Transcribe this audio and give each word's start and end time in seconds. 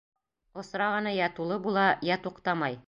Осрағаны 0.61 1.13
йә 1.19 1.29
тулы 1.41 1.59
була, 1.69 1.87
йә 2.11 2.21
туҡтамай. 2.27 2.79